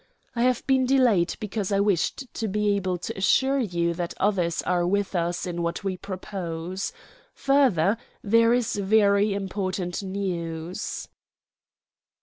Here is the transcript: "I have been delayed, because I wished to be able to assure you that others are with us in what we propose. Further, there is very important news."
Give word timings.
"I 0.35 0.41
have 0.41 0.65
been 0.65 0.87
delayed, 0.87 1.35
because 1.39 1.71
I 1.71 1.79
wished 1.79 2.33
to 2.33 2.47
be 2.47 2.75
able 2.75 2.97
to 2.97 3.15
assure 3.15 3.59
you 3.59 3.93
that 3.93 4.15
others 4.19 4.63
are 4.63 4.83
with 4.83 5.13
us 5.15 5.45
in 5.45 5.61
what 5.61 5.83
we 5.83 5.95
propose. 5.95 6.91
Further, 7.35 7.97
there 8.23 8.51
is 8.51 8.73
very 8.77 9.35
important 9.35 10.01
news." 10.01 11.07